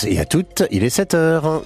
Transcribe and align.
tous 0.00 0.06
et 0.06 0.18
à 0.18 0.24
toutes, 0.24 0.62
il 0.70 0.84
est 0.84 0.90
7 0.90 1.14
heures. 1.14 1.62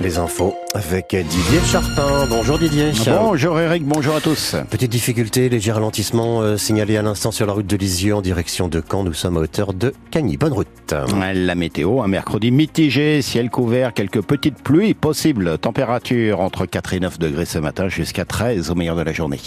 Les 0.00 0.18
infos 0.18 0.56
avec 0.74 1.10
Didier 1.10 1.60
Charpin. 1.64 2.26
Bonjour 2.28 2.58
Didier. 2.58 2.90
Bonjour 3.06 3.60
Eric, 3.60 3.84
bonjour 3.84 4.16
à 4.16 4.20
tous. 4.20 4.56
Petite 4.68 4.90
difficulté, 4.90 5.48
léger 5.48 5.70
ralentissement 5.70 6.40
euh, 6.40 6.56
signalé 6.56 6.96
à 6.96 7.02
l'instant 7.02 7.30
sur 7.30 7.46
la 7.46 7.52
route 7.52 7.66
de 7.66 7.76
Lisieux 7.76 8.16
en 8.16 8.20
direction 8.20 8.68
de 8.68 8.82
Caen. 8.82 9.04
Nous 9.04 9.14
sommes 9.14 9.36
à 9.36 9.40
hauteur 9.40 9.72
de 9.72 9.94
Cagny. 10.10 10.36
Bonne 10.36 10.52
route. 10.52 10.94
La 11.34 11.54
météo, 11.54 12.02
un 12.02 12.08
mercredi 12.08 12.50
mitigé, 12.50 13.22
ciel 13.22 13.48
couvert, 13.48 13.94
quelques 13.94 14.22
petites 14.22 14.60
pluies 14.62 14.94
possibles. 14.94 15.56
Température 15.58 16.40
entre 16.40 16.66
4 16.66 16.94
et 16.94 17.00
9 17.00 17.18
degrés 17.18 17.44
ce 17.44 17.58
matin 17.58 17.88
jusqu'à 17.88 18.24
13 18.24 18.70
au 18.70 18.74
meilleur 18.74 18.96
de 18.96 19.02
la 19.02 19.12
journée. 19.12 19.38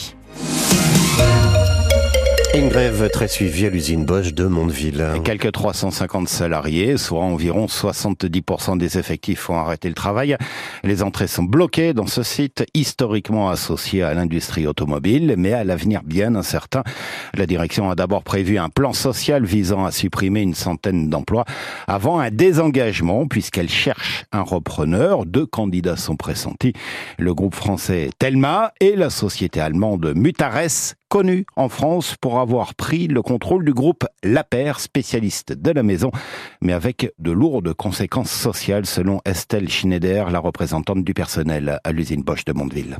Une 2.55 2.69
grève 2.69 3.09
très 3.09 3.27
suivie 3.27 3.65
à 3.65 3.69
l'usine 3.69 4.05
Bosch 4.05 4.33
de 4.33 4.45
Mondeville. 4.45 5.05
quelques 5.25 5.51
350 5.51 6.29
salariés, 6.29 6.95
soit 6.95 7.21
environ 7.21 7.65
70% 7.65 8.77
des 8.77 8.97
effectifs 8.97 9.49
ont 9.49 9.57
arrêté 9.57 9.89
le 9.89 9.93
travail. 9.93 10.37
Les 10.85 11.03
entrées 11.03 11.27
sont 11.27 11.43
bloquées 11.43 11.93
dans 11.93 12.07
ce 12.07 12.23
site 12.23 12.65
historiquement 12.73 13.49
associé 13.49 14.03
à 14.03 14.13
l'industrie 14.13 14.67
automobile, 14.67 15.35
mais 15.37 15.51
à 15.51 15.65
l'avenir 15.65 16.01
bien 16.05 16.33
incertain. 16.35 16.83
La 17.33 17.45
direction 17.45 17.89
a 17.89 17.95
d'abord 17.95 18.23
prévu 18.23 18.57
un 18.57 18.69
plan 18.69 18.93
social 18.93 19.43
visant 19.43 19.83
à 19.83 19.91
supprimer 19.91 20.41
une 20.41 20.55
centaine 20.55 21.09
d'emplois 21.09 21.43
avant 21.87 22.19
un 22.19 22.31
désengagement 22.31 23.27
puisqu'elle 23.27 23.69
cherche 23.69 24.23
un 24.31 24.43
repreneur. 24.43 25.25
Deux 25.25 25.45
candidats 25.45 25.97
sont 25.97 26.15
pressentis. 26.15 26.71
Le 27.19 27.33
groupe 27.33 27.55
français 27.55 28.11
Telma 28.17 28.71
et 28.79 28.95
la 28.95 29.09
société 29.09 29.59
allemande 29.59 30.13
Mutares 30.15 30.95
connu 31.09 31.45
en 31.55 31.69
France 31.69 32.15
pour 32.19 32.39
avoir 32.39 32.75
pris 32.75 33.07
le 33.07 33.21
contrôle 33.21 33.65
du 33.65 33.73
groupe 33.73 34.05
La 34.23 34.45
spécialiste 34.77 35.53
de 35.53 35.71
la 35.71 35.83
maison, 35.83 36.11
mais 36.61 36.73
avec 36.73 37.11
de 37.19 37.31
lourdes 37.31 37.73
conséquences 37.73 38.31
sociales 38.31 38.85
selon 38.85 39.21
Estelle 39.25 39.69
Schneider, 39.69 40.29
la 40.31 40.39
représentante 40.39 41.03
du 41.03 41.13
personnel 41.13 41.79
à 41.83 41.91
l'usine 41.91 42.23
Bosch 42.23 42.45
de 42.45 42.53
Mondeville 42.53 42.97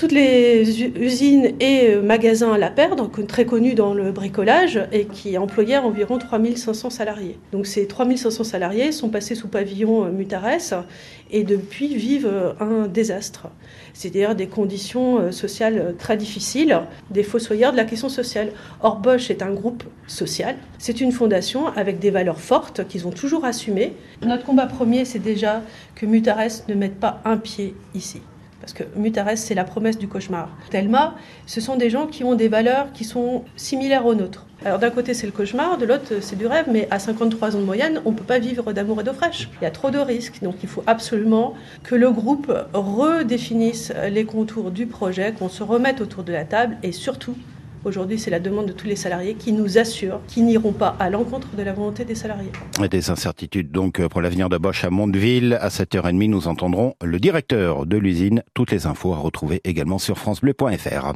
toutes 0.00 0.12
les 0.12 0.82
usines 0.82 1.52
et 1.60 1.90
euh, 1.90 2.00
magasins 2.00 2.54
à 2.54 2.56
la 2.56 2.70
paire, 2.70 2.96
très 3.28 3.44
connus 3.44 3.74
dans 3.74 3.92
le 3.92 4.12
bricolage, 4.12 4.80
et 4.92 5.04
qui 5.04 5.36
employaient 5.36 5.76
environ 5.76 6.16
3500 6.16 6.88
salariés. 6.88 7.38
Donc 7.52 7.66
ces 7.66 7.86
3500 7.86 8.44
salariés 8.44 8.92
sont 8.92 9.10
passés 9.10 9.34
sous 9.34 9.48
pavillon 9.48 10.06
euh, 10.06 10.10
Mutares 10.10 10.86
et 11.30 11.44
depuis 11.44 11.94
vivent 11.96 12.30
euh, 12.32 12.54
un 12.60 12.86
désastre, 12.86 13.48
c'est-à-dire 13.92 14.34
des 14.34 14.46
conditions 14.46 15.30
sociales 15.32 15.94
très 15.98 16.16
difficiles, 16.16 16.80
des 17.10 17.22
fossoyeurs 17.22 17.72
de 17.72 17.76
la 17.76 17.84
question 17.84 18.08
sociale. 18.08 18.52
Or 18.80 19.00
Bosch 19.00 19.30
est 19.30 19.42
un 19.42 19.52
groupe 19.52 19.84
social, 20.06 20.56
c'est 20.78 21.02
une 21.02 21.12
fondation 21.12 21.66
avec 21.66 21.98
des 21.98 22.10
valeurs 22.10 22.40
fortes 22.40 22.88
qu'ils 22.88 23.06
ont 23.06 23.12
toujours 23.12 23.44
assumées. 23.44 23.92
Notre 24.24 24.46
combat 24.46 24.64
premier, 24.66 25.04
c'est 25.04 25.18
déjà 25.18 25.60
que 25.94 26.06
Mutares 26.06 26.64
ne 26.70 26.74
mette 26.74 26.98
pas 26.98 27.20
un 27.26 27.36
pied 27.36 27.74
ici 27.94 28.22
parce 28.60 28.72
que 28.72 28.84
Mutares, 28.96 29.36
c'est 29.36 29.54
la 29.54 29.64
promesse 29.64 29.98
du 29.98 30.06
cauchemar. 30.06 30.50
Telma, 30.70 31.14
ce 31.46 31.60
sont 31.60 31.76
des 31.76 31.90
gens 31.90 32.06
qui 32.06 32.24
ont 32.24 32.34
des 32.34 32.48
valeurs 32.48 32.92
qui 32.92 33.04
sont 33.04 33.44
similaires 33.56 34.06
aux 34.06 34.14
nôtres. 34.14 34.46
Alors 34.64 34.78
d'un 34.78 34.90
côté 34.90 35.14
c'est 35.14 35.26
le 35.26 35.32
cauchemar, 35.32 35.78
de 35.78 35.86
l'autre 35.86 36.16
c'est 36.20 36.36
du 36.36 36.46
rêve, 36.46 36.66
mais 36.70 36.86
à 36.90 36.98
53 36.98 37.56
ans 37.56 37.60
de 37.60 37.64
moyenne, 37.64 38.02
on 38.04 38.12
ne 38.12 38.16
peut 38.16 38.24
pas 38.24 38.38
vivre 38.38 38.72
d'amour 38.74 39.00
et 39.00 39.04
d'eau 39.04 39.14
fraîche. 39.14 39.48
Il 39.60 39.64
y 39.64 39.66
a 39.66 39.70
trop 39.70 39.90
de 39.90 39.98
risques, 39.98 40.42
donc 40.42 40.56
il 40.62 40.68
faut 40.68 40.82
absolument 40.86 41.54
que 41.82 41.94
le 41.94 42.10
groupe 42.10 42.52
redéfinisse 42.74 43.92
les 44.10 44.24
contours 44.24 44.70
du 44.70 44.86
projet, 44.86 45.32
qu'on 45.32 45.48
se 45.48 45.62
remette 45.62 46.02
autour 46.02 46.24
de 46.24 46.32
la 46.32 46.44
table 46.44 46.76
et 46.82 46.92
surtout 46.92 47.36
Aujourd'hui, 47.84 48.18
c'est 48.18 48.30
la 48.30 48.40
demande 48.40 48.66
de 48.66 48.72
tous 48.72 48.86
les 48.86 48.96
salariés 48.96 49.34
qui 49.34 49.52
nous 49.52 49.78
assurent 49.78 50.20
qu'ils 50.26 50.44
n'iront 50.44 50.72
pas 50.72 50.96
à 50.98 51.08
l'encontre 51.08 51.48
de 51.56 51.62
la 51.62 51.72
volonté 51.72 52.04
des 52.04 52.14
salariés. 52.14 52.52
des 52.90 53.10
incertitudes 53.10 53.70
donc 53.70 54.06
pour 54.08 54.20
l'avenir 54.20 54.48
de 54.50 54.58
Bosch 54.58 54.84
à 54.84 54.90
Mondeville. 54.90 55.58
À 55.60 55.68
7h30, 55.68 56.28
nous 56.28 56.46
entendrons 56.46 56.94
le 57.02 57.18
directeur 57.18 57.86
de 57.86 57.96
l'usine. 57.96 58.42
Toutes 58.54 58.70
les 58.70 58.86
infos 58.86 59.14
à 59.14 59.16
retrouver 59.16 59.60
également 59.64 59.98
sur 59.98 60.18
francebleu.fr. 60.18 61.14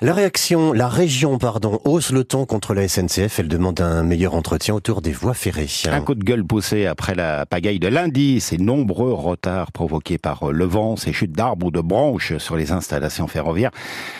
La 0.00 0.14
réaction, 0.14 0.72
la 0.72 0.88
région, 0.88 1.38
pardon, 1.38 1.80
hausse 1.84 2.10
le 2.10 2.24
ton 2.24 2.46
contre 2.46 2.74
la 2.74 2.88
SNCF. 2.88 3.38
Elle 3.38 3.48
demande 3.48 3.80
un 3.80 4.02
meilleur 4.02 4.34
entretien 4.34 4.74
autour 4.74 5.02
des 5.02 5.12
voies 5.12 5.34
ferrées. 5.34 5.68
Un 5.90 6.00
coup 6.00 6.14
de 6.14 6.24
gueule 6.24 6.44
poussé 6.44 6.86
après 6.86 7.14
la 7.14 7.46
pagaille 7.46 7.78
de 7.78 7.88
lundi. 7.88 8.40
Ces 8.40 8.58
nombreux 8.58 9.12
retards 9.12 9.70
provoqués 9.70 10.18
par 10.18 10.50
le 10.50 10.64
vent, 10.64 10.96
ces 10.96 11.12
chutes 11.12 11.32
d'arbres 11.32 11.66
ou 11.66 11.70
de 11.70 11.80
branches 11.80 12.36
sur 12.38 12.56
les 12.56 12.72
installations 12.72 13.28
ferroviaires. 13.28 13.70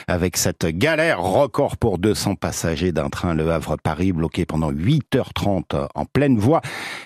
Avec 0.07 0.37
cette 0.37 0.67
galère 0.67 1.21
record 1.21 1.77
pour 1.77 1.99
200 1.99 2.37
passagers 2.37 2.93
d'un 2.93 3.09
train 3.09 3.35
Le 3.35 3.51
Havre-Paris 3.51 4.13
bloqué 4.13 4.47
pendant 4.47 4.71
8h30 4.71 5.89
en 5.95 6.05
pleine 6.05 6.39
voie. 6.39 6.61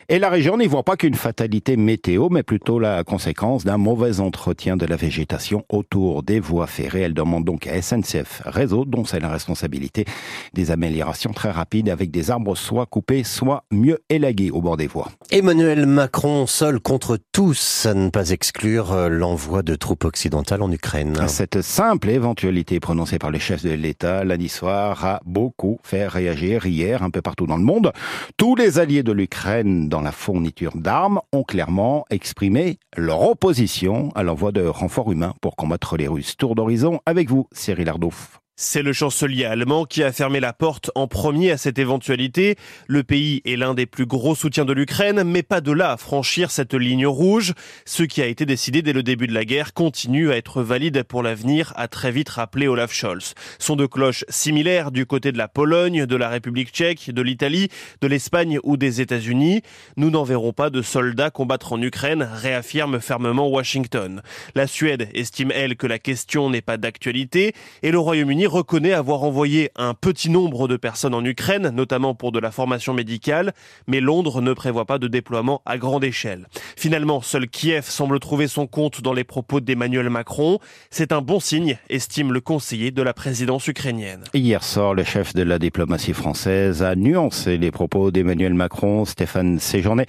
Et 0.09 0.19
la 0.19 0.29
région 0.29 0.59
n'y 0.59 0.67
voit 0.67 0.83
pas 0.83 0.97
qu'une 0.97 1.15
fatalité 1.15 1.77
météo, 1.77 2.29
mais 2.31 2.43
plutôt 2.43 2.79
la 2.79 3.05
conséquence 3.05 3.65
d'un 3.65 3.79
mauvais 3.79 4.21
entretien 4.21 4.77
de 4.77 4.87
la 4.87 4.97
végétation 4.97 5.65
autour 5.69 6.23
des 6.23 6.41
voies 6.41 6.67
ferrées. 6.67 7.03
Elle 7.03 7.15
demande 7.15 7.45
donc 7.45 7.67
à 7.67 7.81
SNCF 7.81 8.43
réseau 8.67 8.85
dont 8.85 9.05
c'est 9.05 9.21
la 9.21 9.29
responsabilité. 9.29 10.05
Des 10.53 10.73
améliorations 10.73 11.33
très 11.33 11.53
rapides 11.53 11.89
avec 11.89 12.11
des 12.11 12.31
arbres 12.33 12.57
soit 12.57 12.87
coupés, 12.87 13.23
soit 13.23 13.63
mieux 13.71 13.99
élagués 14.11 14.51
au 14.51 14.61
bord 14.61 14.77
des 14.77 14.89
voies. 14.89 15.11
Emmanuel 15.31 15.87
Macron 15.87 16.47
seul 16.47 16.81
contre 16.81 17.19
tous, 17.31 17.87
à 17.87 17.95
ne 17.95 18.11
pas 18.11 18.31
exclure 18.31 18.93
euh, 18.93 19.09
l'envoi 19.09 19.63
de 19.63 19.77
troupes 19.77 20.05
occidentales 20.05 20.63
en 20.63 20.73
Ukraine. 20.73 21.17
Cette 21.29 21.63
simple 21.63 22.11
éventualité 22.11 22.81
prononcée 22.81 23.19
par 23.19 23.31
les 23.31 23.39
chefs 23.39 23.63
de 23.63 23.71
l'État 23.71 24.25
lundi 24.25 24.49
soir 24.49 25.05
a 25.05 25.21
beaucoup 25.25 25.79
fait 25.85 26.09
réagir 26.09 26.67
hier 26.67 27.05
un 27.05 27.11
peu 27.11 27.23
partout 27.23 27.47
dans 27.47 27.57
le 27.57 27.63
monde. 27.63 27.93
Tous 28.37 28.57
les 28.57 28.81
alliés 28.81 29.05
de 29.05 29.13
l'Ukraine 29.13 29.89
dans 29.89 30.01
la 30.01 30.13
fourniture 30.13 30.77
d'armes 30.77 31.21
ont 31.33 31.45
clairement 31.45 32.05
exprimé 32.11 32.79
leur 32.97 33.23
opposition 33.23 34.11
à 34.17 34.25
l'envoi 34.25 34.51
de 34.51 34.65
renforts 34.67 35.13
humains 35.13 35.35
pour 35.41 35.55
combattre 35.55 35.97
les 35.97 36.09
Russes. 36.09 36.37
Tour 36.37 36.57
d'horizon 36.57 36.99
avec 37.07 37.29
vous, 37.29 37.47
Cyril 37.53 37.89
Ardouf. 37.89 38.41
C'est 38.59 38.81
le 38.81 38.95
chancelier 38.95 39.45
allemand 39.45 39.85
qui 39.85 40.03
a 40.03 40.13
fermé 40.13 40.41
la 40.41 40.55
porte 40.55 40.91
en 40.95 41.09
premier 41.09 41.51
à 41.51 41.59
cette 41.59 41.79
éventualité. 41.79 42.57
Le 42.87 43.03
pays 43.03 43.43
est 43.45 43.57
l'un 43.57 43.75
des 43.75 43.85
plus 43.85 44.07
gros 44.07 44.35
soutiens 44.35 44.65
de 44.65 44.73
l'Ukraine, 44.73 45.25
mais 45.25 45.43
pas 45.43 45.61
de 45.61 45.73
là 45.73 45.93
à 45.93 45.99
franchir 45.99 46.51
cette 46.51 46.73
ligne 46.73 47.07
rouge. 47.07 47.53
Ce 47.85 48.03
qui 48.03 48.23
a 48.23 48.27
été 48.27 48.47
décidé 48.47 48.81
dès 48.81 48.95
le 48.95 49.03
début 49.03 49.27
de 49.27 49.35
la 49.35 49.45
guerre 49.45 49.75
continue 49.75 50.31
à 50.31 50.39
être 50.39 50.63
valide 50.63 51.03
pour 51.03 51.23
l'avenir, 51.23 51.75
a 51.77 51.87
très 51.87 52.11
vite 52.11 52.31
rappelé 52.31 52.67
Olaf 52.67 52.95
Scholz. 52.95 53.35
Sont 53.59 53.77
de 53.77 53.85
cloches 53.85 54.25
similaires 54.31 54.91
du 54.91 55.05
côté 55.05 55.33
de 55.33 55.39
la 55.39 55.49
Pologne, 55.49 56.07
de 56.07 56.17
la 56.17 56.31
République 56.31 56.71
tchèque, 56.71 57.11
de 57.11 57.21
l'Italie, 57.21 57.69
de 58.01 58.07
l'Espagne 58.07 58.59
ou 58.63 58.79
des 58.79 59.03
États-Unis. 59.03 59.61
Nous 59.99 60.09
n'en 60.09 60.25
verrons 60.25 60.55
pas 60.55 60.71
de 60.71 60.81
soldats 60.81 61.29
combattre 61.29 61.75
en 61.75 61.83
Ukraine, 61.83 62.27
réaffirme 62.33 63.01
fermement 63.03 63.49
Washington. 63.51 64.23
La 64.55 64.67
Suède 64.67 65.11
estime, 65.13 65.53
elle, 65.55 65.77
que 65.77 65.87
la 65.87 65.99
question 65.99 66.49
n'est 66.49 66.63
pas 66.63 66.79
d'actualité 66.79 67.53
et 67.83 67.91
le 67.91 67.99
Royaume-Uni 67.99 68.46
reconnaît 68.47 68.93
avoir 68.93 69.23
envoyé 69.23 69.71
un 69.77 69.95
petit 69.95 70.31
nombre 70.31 70.69
de 70.69 70.77
personnes 70.77 71.15
en 71.15 71.25
Ukraine, 71.25 71.71
notamment 71.71 72.15
pour 72.15 72.33
de 72.33 72.39
la 72.39 72.51
formation 72.51 72.95
médicale, 72.95 73.53
mais 73.87 74.01
Londres 74.01 74.41
ne 74.41 74.53
prévoit 74.53 74.85
pas 74.85 74.99
de 74.99 75.09
déploiement 75.09 75.63
à 75.67 75.79
grande 75.79 76.05
échelle. 76.05 76.47
Finalement, 76.77 77.21
seul 77.21 77.49
Kiev 77.49 77.85
semble 77.85 78.21
trouver 78.21 78.49
son 78.49 78.67
compte 78.67 79.03
dans 79.03 79.13
les 79.13 79.25
propos 79.25 79.61
d'Emmanuel 79.61 80.11
Macron. 80.11 80.59
C'est 80.91 81.13
un 81.13 81.21
bon 81.21 81.41
signe, 81.41 81.79
estime 81.89 82.33
le 82.33 82.41
conseiller 82.41 82.91
de 82.91 83.03
la 83.03 83.15
présidence 83.15 83.67
ukrainienne. 83.69 84.25
Hier 84.35 84.63
soir, 84.63 84.95
le 84.95 85.05
chef 85.05 85.35
de 85.35 85.43
la 85.43 85.59
diplomatie 85.59 86.13
française 86.13 86.83
a 86.83 86.95
nuancé 86.95 87.59
les 87.59 87.71
propos 87.71 88.11
d'Emmanuel 88.11 88.55
Macron, 88.55 89.05
Stéphane 89.05 89.59
Séjourné 89.59 90.07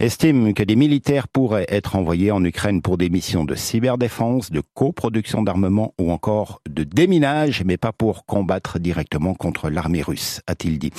estime 0.00 0.54
que 0.54 0.62
des 0.62 0.76
militaires 0.76 1.28
pourraient 1.28 1.66
être 1.68 1.94
envoyés 1.94 2.30
en 2.30 2.42
Ukraine 2.42 2.80
pour 2.80 2.96
des 2.96 3.10
missions 3.10 3.44
de 3.44 3.54
cyberdéfense, 3.54 4.50
de 4.50 4.62
coproduction 4.74 5.42
d'armement 5.42 5.94
ou 5.98 6.10
encore 6.10 6.62
de 6.68 6.84
déminage, 6.84 7.62
mais 7.64 7.76
pas 7.76 7.92
pour 7.92 8.24
combattre 8.24 8.78
directement 8.78 9.34
contre 9.34 9.68
l'armée 9.68 10.02
russe, 10.02 10.40
a-t-il 10.46 10.78
dit. 10.78 10.90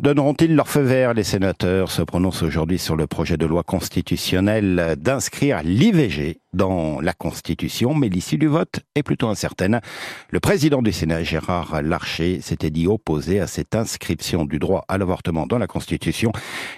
Donneront-ils 0.00 0.54
leur 0.54 0.68
feu 0.68 0.82
vert 0.82 1.14
Les 1.14 1.22
sénateurs? 1.22 1.90
Se 1.90 2.02
prononcent 2.02 2.42
aujourd'hui 2.42 2.78
sur 2.78 2.96
le 2.96 3.06
projet 3.06 3.36
de 3.36 3.46
loi 3.46 3.62
constitutionnelle 3.62 4.96
d'inscrire 4.98 5.62
l'IVG 5.62 6.40
dans 6.52 7.00
la 7.00 7.12
Constitution, 7.12 7.94
mais 7.94 8.08
l'issue 8.08 8.38
du 8.38 8.46
vote 8.46 8.80
est 8.94 9.02
plutôt 9.02 9.28
incertaine. 9.28 9.80
Le 10.30 10.40
président 10.40 10.82
du 10.82 10.92
Sénat, 10.92 11.22
Gérard 11.22 11.82
Larcher, 11.82 12.40
s'était 12.40 12.70
dit 12.70 12.86
opposé 12.86 13.40
à 13.40 13.46
cette 13.46 13.74
inscription 13.74 14.44
du 14.44 14.58
droit 14.58 14.84
à 14.88 14.98
l'avortement 14.98 15.46
dans 15.46 15.58
la 15.58 15.66
Constitution. 15.66 16.32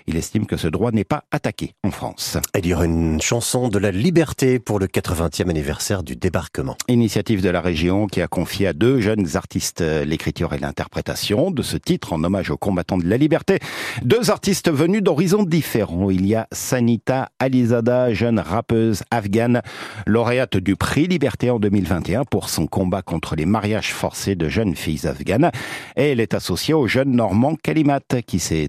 Il 0.06 0.16
estime 0.16 0.46
que 0.46 0.56
ce 0.56 0.68
droit 0.68 0.90
n'est 0.90 1.04
pas 1.04 1.24
attaqué 1.30 1.74
en 1.84 1.90
France. 1.90 2.38
Il 2.58 2.66
y 2.66 2.74
aura 2.74 2.84
une 2.84 3.20
chanson 3.20 3.68
de 3.68 3.78
la 3.78 3.90
liberté 3.90 4.58
pour 4.58 4.78
le 4.78 4.86
80e 4.86 5.48
anniversaire 5.48 6.02
du 6.02 6.16
débarquement. 6.16 6.76
Initiative 6.88 7.42
de 7.42 7.48
la 7.48 7.60
région 7.60 8.06
qui 8.06 8.20
a 8.20 8.28
confié 8.28 8.68
à 8.68 8.72
deux 8.72 9.00
jeunes 9.00 9.26
artistes 9.36 9.80
l'écriture 9.80 10.52
et 10.52 10.58
l'interprétation 10.58 11.50
de 11.50 11.62
ce 11.62 11.76
titre 11.76 12.12
en 12.12 12.22
hommage 12.24 12.50
aux 12.50 12.56
combattants 12.56 12.98
de 12.98 13.06
la 13.06 13.16
liberté. 13.16 13.58
Deux 14.02 14.30
artistes 14.30 14.70
venus 14.70 15.02
d'horizons 15.02 15.42
différents. 15.42 16.10
Il 16.10 16.26
y 16.26 16.34
a 16.34 16.46
Sanita 16.52 17.30
Alizada, 17.38 18.12
jeune 18.12 18.38
rappeuse 18.38 19.02
afghane, 19.10 19.59
Lauréate 20.06 20.56
du 20.56 20.76
prix 20.76 21.06
Liberté 21.06 21.50
en 21.50 21.58
2021 21.58 22.24
pour 22.24 22.48
son 22.48 22.66
combat 22.66 23.02
contre 23.02 23.36
les 23.36 23.46
mariages 23.46 23.92
forcés 23.92 24.34
de 24.34 24.48
jeunes 24.48 24.74
filles 24.74 25.06
afghanes. 25.06 25.50
Et 25.96 26.10
elle 26.10 26.20
est 26.20 26.34
associée 26.34 26.74
au 26.74 26.86
jeune 26.86 27.12
Normand 27.12 27.56
Kalimat 27.56 28.00
qui 28.26 28.38
s'est 28.38 28.68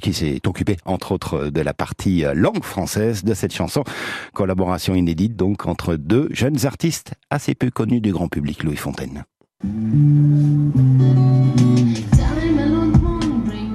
qui 0.00 0.12
s'est 0.12 0.40
occupé 0.46 0.76
entre 0.84 1.12
autres 1.12 1.46
de 1.48 1.60
la 1.60 1.74
partie 1.74 2.24
langue 2.34 2.64
française 2.64 3.24
de 3.24 3.34
cette 3.34 3.52
chanson. 3.52 3.84
Collaboration 4.32 4.94
inédite 4.94 5.36
donc 5.36 5.66
entre 5.66 5.96
deux 5.96 6.28
jeunes 6.30 6.66
artistes 6.66 7.14
assez 7.30 7.54
peu 7.54 7.70
connus 7.70 8.00
du 8.00 8.12
grand 8.12 8.28
public, 8.28 8.62
Louis 8.62 8.76
Fontaine. 8.76 9.24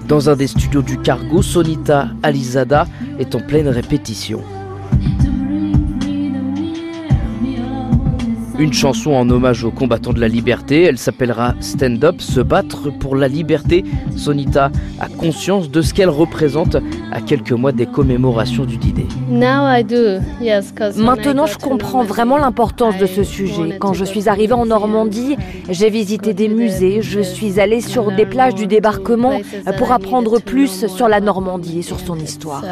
Dans 0.07 0.29
un 0.29 0.35
des 0.35 0.47
studios 0.47 0.81
du 0.81 0.97
cargo, 0.97 1.41
Sonita 1.41 2.09
Alizada 2.23 2.87
est 3.19 3.35
en 3.35 3.39
pleine 3.39 3.67
répétition. 3.67 4.41
Une 8.59 8.73
chanson 8.73 9.11
en 9.11 9.29
hommage 9.29 9.63
aux 9.63 9.71
combattants 9.71 10.11
de 10.11 10.19
la 10.19 10.27
liberté, 10.27 10.83
elle 10.83 10.97
s'appellera 10.97 11.55
Stand 11.61 12.03
Up, 12.03 12.19
se 12.19 12.41
battre 12.41 12.89
pour 12.91 13.15
la 13.15 13.29
liberté. 13.29 13.85
Sonita 14.17 14.69
a 14.99 15.07
conscience 15.07 15.71
de 15.71 15.81
ce 15.81 15.93
qu'elle 15.93 16.09
représente 16.09 16.75
à 17.13 17.21
quelques 17.21 17.53
mois 17.53 17.71
des 17.71 17.85
commémorations 17.85 18.65
du 18.65 18.75
D-Day. 18.75 19.07
Maintenant, 20.97 21.45
je 21.45 21.57
comprends 21.57 22.03
vraiment 22.03 22.37
l'importance 22.37 22.97
de 22.97 23.05
ce 23.05 23.23
sujet. 23.23 23.77
Quand 23.79 23.93
je 23.93 24.03
suis 24.03 24.27
arrivée 24.27 24.51
en 24.51 24.65
Normandie, 24.65 25.37
j'ai 25.69 25.89
visité 25.89 26.33
des 26.33 26.49
musées, 26.49 27.01
je 27.01 27.21
suis 27.21 27.61
allée 27.61 27.79
sur 27.79 28.11
des 28.11 28.25
plages 28.25 28.55
du 28.55 28.67
débarquement 28.67 29.39
pour 29.77 29.93
apprendre 29.93 30.41
plus 30.41 30.85
sur 30.87 31.07
la 31.07 31.21
Normandie 31.21 31.79
et 31.79 31.83
sur 31.83 32.01
son 32.01 32.17
histoire. 32.17 32.65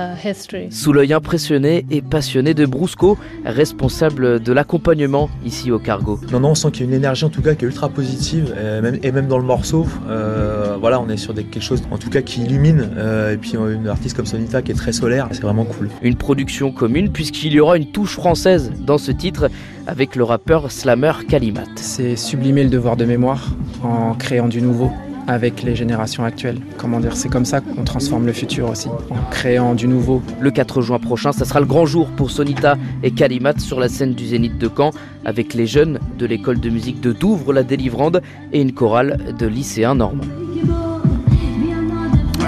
Sous 0.69 0.91
l'œil 0.91 1.13
impressionné 1.13 1.85
et 1.89 2.01
passionné 2.01 2.53
de 2.53 2.65
Brusco, 2.65 3.17
responsable 3.45 4.41
de 4.41 4.51
l'accompagnement 4.51 5.29
ici 5.45 5.71
au 5.71 5.76
cargo. 5.79 6.19
Non, 6.31 6.39
non, 6.39 6.49
on 6.49 6.55
sent 6.55 6.71
qu'il 6.71 6.81
y 6.81 6.83
a 6.83 6.89
une 6.89 6.95
énergie 6.95 7.25
en 7.25 7.29
tout 7.29 7.41
cas 7.41 7.55
qui 7.55 7.65
est 7.65 7.67
ultra 7.67 7.89
positive 7.89 8.53
et 8.59 8.81
même, 8.81 8.99
et 9.03 9.11
même 9.11 9.27
dans 9.27 9.37
le 9.37 9.43
morceau. 9.43 9.85
Euh, 10.09 10.77
voilà, 10.79 10.99
on 10.99 11.09
est 11.09 11.17
sur 11.17 11.33
des, 11.33 11.43
quelque 11.43 11.63
chose 11.63 11.81
en 11.91 11.97
tout 11.97 12.09
cas 12.09 12.21
qui 12.21 12.41
illumine 12.41 12.89
euh, 12.97 13.33
et 13.33 13.37
puis 13.37 13.53
une 13.55 13.87
artiste 13.87 14.15
comme 14.15 14.25
Sonita 14.25 14.61
qui 14.61 14.71
est 14.71 14.75
très 14.75 14.91
solaire, 14.91 15.27
c'est 15.31 15.41
vraiment 15.41 15.65
cool. 15.65 15.89
Une 16.01 16.15
production 16.15 16.71
commune 16.71 17.11
puisqu'il 17.11 17.53
y 17.53 17.59
aura 17.59 17.77
une 17.77 17.91
touche 17.91 18.13
française 18.13 18.71
dans 18.79 18.97
ce 18.97 19.11
titre 19.11 19.49
avec 19.87 20.15
le 20.15 20.23
rappeur 20.23 20.71
slammer 20.71 21.13
Kalimat. 21.27 21.63
C'est 21.75 22.15
sublimer 22.15 22.63
le 22.63 22.69
devoir 22.69 22.97
de 22.97 23.05
mémoire 23.05 23.47
en 23.83 24.13
créant 24.13 24.47
du 24.47 24.61
nouveau 24.61 24.91
avec 25.27 25.63
les 25.63 25.75
générations 25.75 26.23
actuelles. 26.23 26.59
Comment 26.77 26.99
dire, 26.99 27.15
c'est 27.15 27.29
comme 27.29 27.45
ça 27.45 27.61
qu'on 27.61 27.83
transforme 27.83 28.25
le 28.25 28.33
futur 28.33 28.69
aussi, 28.69 28.87
en 28.87 29.29
créant 29.29 29.75
du 29.75 29.87
nouveau. 29.87 30.21
Le 30.39 30.51
4 30.51 30.81
juin 30.81 30.99
prochain, 30.99 31.31
ça 31.31 31.45
sera 31.45 31.59
le 31.59 31.65
grand 31.65 31.85
jour 31.85 32.07
pour 32.09 32.31
Sonita 32.31 32.77
et 33.03 33.11
Kalimat 33.11 33.59
sur 33.59 33.79
la 33.79 33.89
scène 33.89 34.13
du 34.13 34.25
Zénith 34.25 34.57
de 34.57 34.69
Caen 34.75 34.91
avec 35.25 35.53
les 35.53 35.67
jeunes 35.67 35.99
de 36.17 36.25
l'école 36.25 36.59
de 36.59 36.69
musique 36.69 37.01
de 37.01 37.11
Douvres, 37.11 37.53
la 37.53 37.63
Délivrande 37.63 38.21
et 38.53 38.61
une 38.61 38.73
chorale 38.73 39.35
de 39.37 39.45
lycéens 39.45 39.95
normands. 39.95 40.46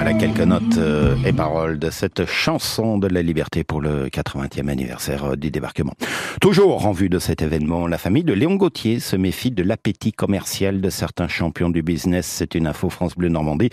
Voilà 0.02 0.14
quelques 0.14 0.40
notes 0.40 0.78
euh, 0.78 1.14
et 1.26 1.32
paroles 1.34 1.78
de 1.78 1.90
cette 1.90 2.24
chanson 2.24 2.96
de 2.96 3.06
la 3.06 3.20
liberté 3.20 3.64
pour 3.64 3.82
le 3.82 4.08
80e 4.08 4.68
anniversaire 4.68 5.32
euh, 5.32 5.36
du 5.36 5.50
débarquement. 5.50 5.92
Toujours 6.40 6.86
en 6.86 6.92
vue 6.92 7.10
de 7.10 7.18
cet 7.18 7.42
événement, 7.42 7.86
la 7.86 7.98
famille 7.98 8.24
de 8.24 8.32
Léon 8.32 8.54
Gauthier 8.54 8.98
se 8.98 9.14
méfie 9.14 9.50
de 9.50 9.62
l'appétit 9.62 10.14
commercial 10.14 10.80
de 10.80 10.88
certains 10.88 11.28
champions 11.28 11.68
du 11.68 11.82
business. 11.82 12.24
C'est 12.24 12.54
une 12.54 12.66
info 12.66 12.88
France 12.88 13.14
Bleu 13.14 13.28
Normandie. 13.28 13.68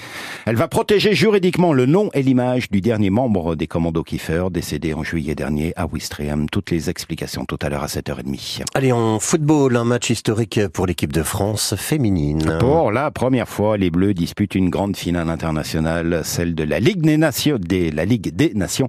Elle 0.45 0.57
va 0.57 0.67
protéger 0.67 1.13
juridiquement 1.13 1.71
le 1.71 1.85
nom 1.85 2.09
et 2.13 2.23
l'image 2.23 2.69
du 2.71 2.81
dernier 2.81 3.09
membre 3.09 3.55
des 3.55 3.67
commandos 3.67 4.03
Kiefer, 4.03 4.47
décédé 4.51 4.93
en 4.93 5.03
juillet 5.03 5.33
dernier 5.33 5.71
à 5.77 5.87
Ouistreham. 5.87 6.49
Toutes 6.49 6.71
les 6.71 6.89
explications 6.89 7.45
tout 7.45 7.59
à 7.61 7.69
l'heure 7.69 7.83
à 7.83 7.87
7h30. 7.87 8.63
Allez, 8.73 8.91
en 8.91 9.19
football, 9.19 9.77
un 9.77 9.85
match 9.85 10.09
historique 10.09 10.59
pour 10.73 10.87
l'équipe 10.87 11.13
de 11.13 11.23
France 11.23 11.73
féminine. 11.77 12.57
Pour 12.59 12.91
la 12.91 13.11
première 13.11 13.47
fois, 13.47 13.77
les 13.77 13.89
Bleus 13.89 14.13
disputent 14.13 14.55
une 14.55 14.69
grande 14.69 14.97
finale 14.97 15.29
internationale 15.29 16.16
celle 16.23 16.55
de 16.55 16.63
la 16.63 16.79
Ligue 16.79 17.01
des 17.01 17.17
Nations, 17.17 17.57
des, 17.59 17.91
la 17.91 18.05
Ligue 18.05 18.35
des 18.35 18.53
Nations, 18.53 18.87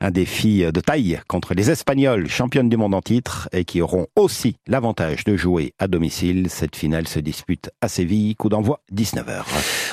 un 0.00 0.10
défi 0.10 0.64
de 0.72 0.80
taille 0.80 1.20
contre 1.28 1.54
les 1.54 1.70
Espagnols, 1.70 2.28
championnes 2.28 2.68
du 2.68 2.76
monde 2.76 2.94
en 2.94 3.02
titre, 3.02 3.48
et 3.52 3.64
qui 3.64 3.80
auront 3.80 4.06
aussi 4.16 4.56
l'avantage 4.66 5.24
de 5.24 5.36
jouer 5.36 5.74
à 5.78 5.88
domicile. 5.88 6.48
Cette 6.50 6.76
finale 6.76 7.08
se 7.08 7.18
dispute 7.18 7.70
à 7.80 7.88
Séville, 7.88 8.36
coup 8.36 8.48
d'envoi 8.48 8.80
19h. 8.94 9.44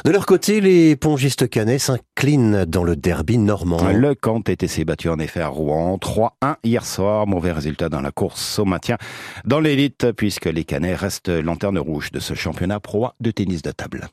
De 0.03 0.11
leur 0.11 0.25
côté, 0.25 0.61
les 0.61 0.95
pongistes 0.95 1.49
canets 1.49 1.79
s'inclinent 1.79 2.65
dans 2.65 2.83
le 2.83 2.95
derby 2.95 3.37
normand. 3.37 3.89
Le 3.91 4.15
camp 4.15 4.41
s'est 4.67 4.85
battu 4.85 5.09
en 5.09 5.19
effet 5.19 5.41
à 5.41 5.47
Rouen, 5.47 5.97
3-1 5.97 6.55
hier 6.63 6.85
soir, 6.85 7.27
mauvais 7.27 7.51
résultat 7.51 7.89
dans 7.89 8.01
la 8.01 8.11
course 8.11 8.59
au 8.59 8.65
maintien 8.65 8.97
dans 9.45 9.59
l'élite, 9.59 10.11
puisque 10.11 10.45
les 10.45 10.63
canets 10.63 10.95
restent 10.95 11.29
lanterne 11.29 11.77
rouge 11.77 12.11
de 12.11 12.19
ce 12.19 12.33
championnat 12.33 12.79
pro 12.79 13.09
de 13.19 13.31
tennis 13.31 13.61
de 13.61 13.71
table. 13.71 14.07